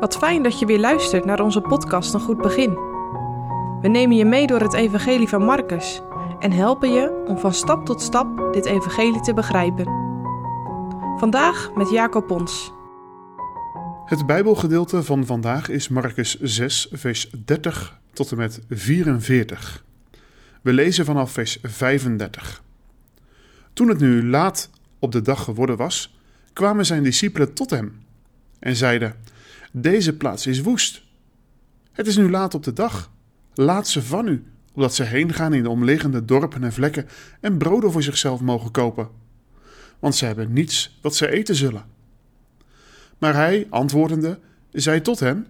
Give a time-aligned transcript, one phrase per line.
[0.00, 2.74] Wat fijn dat je weer luistert naar onze podcast Een Goed Begin.
[3.80, 6.02] We nemen je mee door het Evangelie van Marcus
[6.38, 9.86] en helpen je om van stap tot stap dit Evangelie te begrijpen.
[11.18, 12.72] Vandaag met Jacob Pons.
[14.04, 19.84] Het Bijbelgedeelte van vandaag is Marcus 6, vers 30 tot en met 44.
[20.62, 22.62] We lezen vanaf vers 35.
[23.72, 26.18] Toen het nu laat op de dag geworden was,
[26.52, 28.02] kwamen zijn discipelen tot hem
[28.58, 29.14] en zeiden:
[29.72, 31.02] Deze plaats is woest.
[31.92, 33.10] Het is nu laat op de dag.
[33.54, 37.08] Laat ze van u, opdat ze heen gaan in de omliggende dorpen en vlekken
[37.40, 39.08] en broden voor zichzelf mogen kopen.
[39.98, 41.84] Want ze hebben niets wat ze eten zullen.
[43.18, 44.38] Maar hij, antwoordende,
[44.72, 45.46] zei tot hen: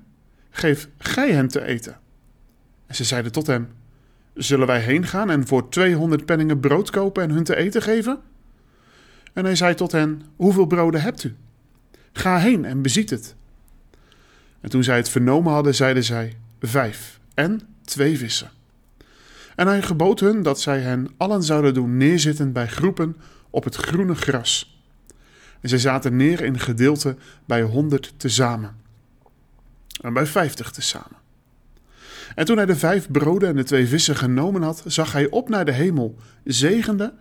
[0.50, 1.98] Geef gij hen te eten.
[2.86, 3.68] En ze zeiden tot hem:
[4.34, 8.20] Zullen wij heen gaan en voor tweehonderd penningen brood kopen en hun te eten geven?
[9.32, 11.36] En hij zei tot hen: Hoeveel broden hebt u?
[12.12, 13.36] Ga heen en beziet het.
[14.60, 18.50] En toen zij het vernomen hadden, zeiden zij: Vijf en twee vissen.
[19.56, 23.16] En hij gebood hun dat zij hen allen zouden doen neerzitten bij groepen
[23.50, 24.82] op het groene gras.
[25.60, 28.76] En zij zaten neer in gedeelte bij honderd tezamen.
[30.00, 31.16] En bij vijftig tezamen.
[32.34, 35.48] En toen hij de vijf broden en de twee vissen genomen had, zag hij op
[35.48, 37.14] naar de hemel, zegende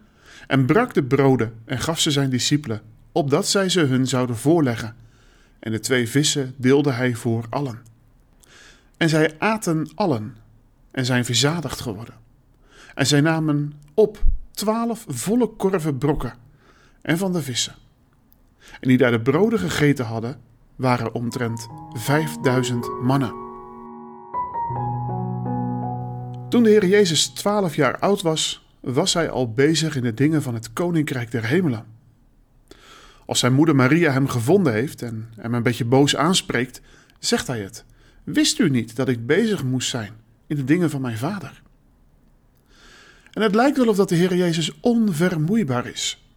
[0.47, 4.95] en brak de broden en gaf ze zijn discipelen, opdat zij ze hun zouden voorleggen.
[5.59, 7.81] En de twee vissen deelde hij voor allen.
[8.97, 10.35] En zij aten allen
[10.91, 12.15] en zijn verzadigd geworden.
[12.95, 16.33] En zij namen op twaalf volle korven brokken
[17.01, 17.75] en van de vissen.
[18.79, 20.39] En die daar de broden gegeten hadden,
[20.75, 23.45] waren omtrent vijfduizend mannen.
[26.49, 30.41] Toen de Heer Jezus twaalf jaar oud was, was hij al bezig in de dingen
[30.41, 31.85] van het Koninkrijk der Hemelen.
[33.27, 36.81] Als zijn moeder Maria hem gevonden heeft en hem een beetje boos aanspreekt,
[37.19, 37.85] zegt hij het.
[38.23, 40.13] Wist u niet dat ik bezig moest zijn
[40.47, 41.61] in de dingen van mijn vader?
[43.31, 46.27] En het lijkt wel of dat de Heer Jezus onvermoeibaar is.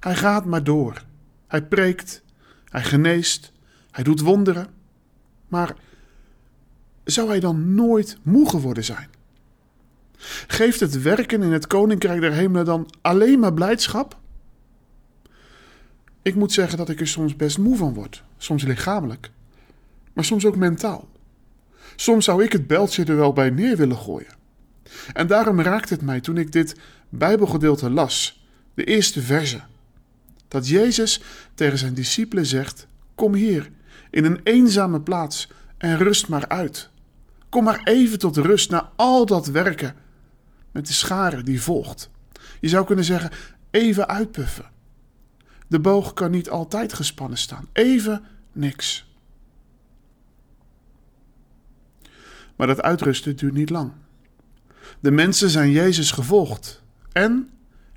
[0.00, 1.02] Hij gaat maar door.
[1.46, 2.22] Hij preekt,
[2.68, 3.52] hij geneest,
[3.90, 4.66] hij doet wonderen.
[5.48, 5.74] Maar
[7.04, 9.08] zou hij dan nooit moe geworden zijn?
[10.46, 14.20] Geeft het werken in het koninkrijk der hemelen dan alleen maar blijdschap?
[16.22, 19.30] Ik moet zeggen dat ik er soms best moe van word, soms lichamelijk,
[20.12, 21.08] maar soms ook mentaal.
[21.96, 24.34] Soms zou ik het beltje er wel bij neer willen gooien.
[25.12, 26.76] En daarom raakte het mij toen ik dit
[27.08, 28.44] Bijbelgedeelte las,
[28.74, 29.60] de eerste verse,
[30.48, 31.22] dat Jezus
[31.54, 33.70] tegen zijn discipelen zegt: Kom hier,
[34.10, 36.90] in een eenzame plaats en rust maar uit.
[37.48, 39.94] Kom maar even tot rust na al dat werken
[40.70, 42.10] met de schare die volgt.
[42.60, 43.30] Je zou kunnen zeggen:
[43.70, 44.71] even uitpuffen.
[45.72, 47.68] De boog kan niet altijd gespannen staan.
[47.72, 49.06] Even niks.
[52.56, 53.92] Maar dat uitrusten duurt niet lang.
[55.00, 57.50] De mensen zijn Jezus gevolgd en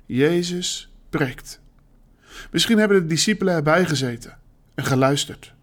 [0.06, 1.60] Jezus preekt.
[2.50, 4.38] Misschien hebben de discipelen erbij gezeten
[4.74, 5.54] en geluisterd.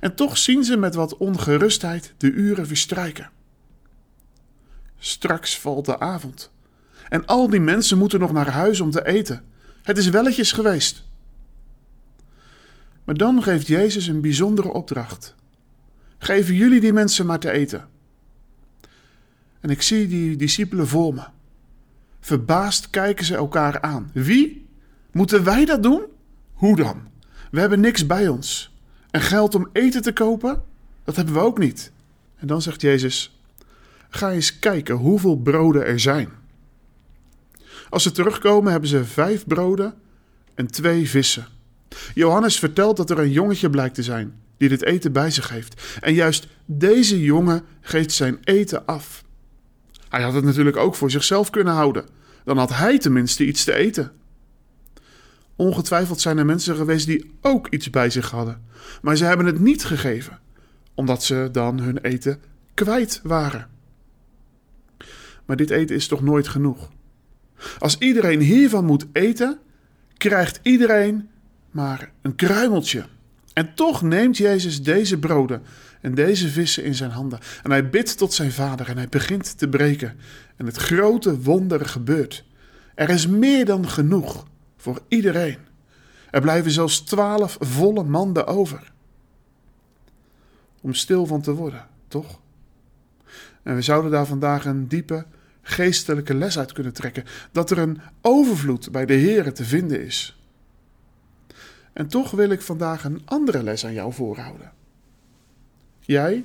[0.00, 3.30] En toch zien ze met wat ongerustheid de uren verstrijken.
[4.98, 6.50] Straks valt de avond.
[7.08, 9.56] En al die mensen moeten nog naar huis om te eten.
[9.88, 11.04] Het is welletjes geweest.
[13.04, 15.34] Maar dan geeft Jezus een bijzondere opdracht.
[16.18, 17.88] Geven jullie die mensen maar te eten.
[19.60, 21.22] En ik zie die discipelen voor me.
[22.20, 24.10] Verbaasd kijken ze elkaar aan.
[24.14, 24.66] Wie?
[25.12, 26.02] Moeten wij dat doen?
[26.52, 27.08] Hoe dan?
[27.50, 28.74] We hebben niks bij ons.
[29.10, 30.62] En geld om eten te kopen?
[31.04, 31.92] Dat hebben we ook niet.
[32.36, 33.40] En dan zegt Jezus:
[34.08, 36.28] Ga eens kijken hoeveel broden er zijn.
[37.88, 39.94] Als ze terugkomen hebben ze vijf broden
[40.54, 41.46] en twee vissen.
[42.14, 45.98] Johannes vertelt dat er een jongetje blijkt te zijn die dit eten bij zich heeft.
[46.00, 49.24] En juist deze jongen geeft zijn eten af.
[50.08, 52.04] Hij had het natuurlijk ook voor zichzelf kunnen houden.
[52.44, 54.12] Dan had hij tenminste iets te eten.
[55.56, 58.62] Ongetwijfeld zijn er mensen geweest die ook iets bij zich hadden,
[59.02, 60.38] maar ze hebben het niet gegeven,
[60.94, 62.40] omdat ze dan hun eten
[62.74, 63.68] kwijt waren.
[65.44, 66.90] Maar dit eten is toch nooit genoeg?
[67.78, 69.58] Als iedereen hiervan moet eten,
[70.16, 71.28] krijgt iedereen
[71.70, 73.04] maar een kruimeltje.
[73.52, 75.62] En toch neemt Jezus deze broden
[76.00, 77.38] en deze vissen in zijn handen.
[77.62, 80.16] En hij bidt tot zijn vader en hij begint te breken.
[80.56, 82.44] En het grote wonder gebeurt.
[82.94, 84.46] Er is meer dan genoeg
[84.76, 85.58] voor iedereen.
[86.30, 88.92] Er blijven zelfs twaalf volle manden over.
[90.80, 92.40] Om stil van te worden, toch?
[93.62, 95.26] En we zouden daar vandaag een diepe
[95.68, 97.24] geestelijke les uit kunnen trekken.
[97.52, 100.38] Dat er een overvloed bij de Heer te vinden is.
[101.92, 104.72] En toch wil ik vandaag een andere les aan jou voorhouden.
[106.00, 106.44] Jij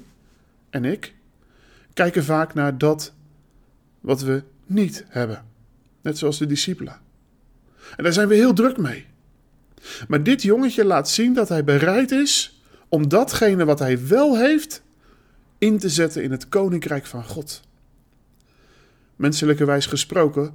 [0.69, 1.13] en ik
[1.93, 3.13] kijken vaak naar dat
[3.99, 5.45] wat we niet hebben.
[6.01, 6.99] Net zoals de discipelen.
[7.95, 9.05] En daar zijn we heel druk mee.
[10.07, 14.81] Maar dit jongetje laat zien dat hij bereid is om datgene wat hij wel heeft
[15.57, 17.61] in te zetten in het koninkrijk van God.
[19.15, 20.53] Menselijkerwijs gesproken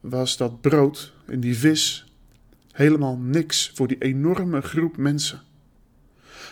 [0.00, 2.04] was dat brood en die vis
[2.72, 5.42] helemaal niks voor die enorme groep mensen.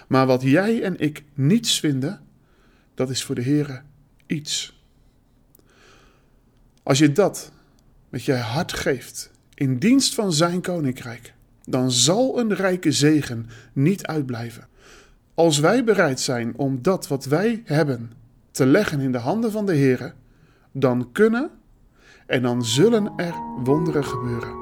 [0.08, 2.20] Maar wat jij en ik niets vinden,
[2.94, 3.82] dat is voor de Heer
[4.26, 4.80] iets.
[6.82, 7.52] Als je dat
[8.08, 11.34] met je hart geeft in dienst van zijn koninkrijk,
[11.64, 14.68] dan zal een rijke zegen niet uitblijven.
[15.34, 18.12] Als wij bereid zijn om dat wat wij hebben
[18.50, 20.14] te leggen in de handen van de Heer,
[20.72, 21.50] dan kunnen
[22.26, 23.34] en dan zullen er
[23.64, 24.60] wonderen gebeuren.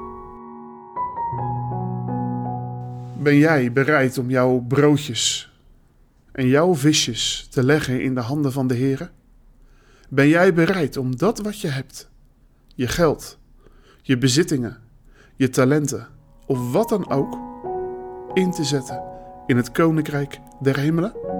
[3.22, 5.52] Ben jij bereid om jouw broodjes
[6.32, 9.10] en jouw visjes te leggen in de handen van de Heer?
[10.08, 12.10] Ben jij bereid om dat wat je hebt,
[12.74, 13.38] je geld,
[14.02, 14.78] je bezittingen,
[15.36, 16.08] je talenten
[16.46, 17.38] of wat dan ook,
[18.34, 19.02] in te zetten
[19.46, 21.39] in het koninkrijk der hemelen?